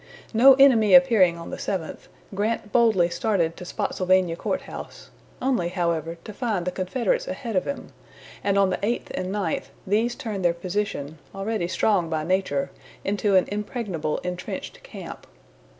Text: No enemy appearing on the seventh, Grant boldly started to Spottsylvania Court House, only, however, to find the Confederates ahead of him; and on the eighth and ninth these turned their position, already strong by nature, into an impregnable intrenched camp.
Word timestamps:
No 0.33 0.55
enemy 0.55 0.95
appearing 0.95 1.37
on 1.37 1.51
the 1.51 1.59
seventh, 1.59 2.07
Grant 2.33 2.71
boldly 2.71 3.07
started 3.07 3.55
to 3.55 3.65
Spottsylvania 3.65 4.35
Court 4.35 4.61
House, 4.61 5.11
only, 5.39 5.69
however, 5.69 6.17
to 6.23 6.33
find 6.33 6.65
the 6.65 6.71
Confederates 6.71 7.27
ahead 7.27 7.55
of 7.55 7.65
him; 7.65 7.89
and 8.43 8.57
on 8.57 8.71
the 8.71 8.83
eighth 8.83 9.11
and 9.13 9.31
ninth 9.31 9.69
these 9.85 10.15
turned 10.15 10.43
their 10.43 10.55
position, 10.55 11.19
already 11.35 11.67
strong 11.67 12.09
by 12.09 12.23
nature, 12.23 12.71
into 13.05 13.35
an 13.35 13.45
impregnable 13.49 14.17
intrenched 14.23 14.81
camp. 14.81 15.27